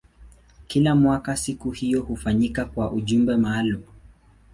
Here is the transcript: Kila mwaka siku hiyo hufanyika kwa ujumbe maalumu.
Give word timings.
Kila 0.67 0.95
mwaka 0.95 1.37
siku 1.37 1.71
hiyo 1.71 2.01
hufanyika 2.01 2.65
kwa 2.65 2.91
ujumbe 2.91 3.35
maalumu. 3.37 3.83